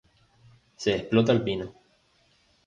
[0.77, 1.75] Se explota el pino.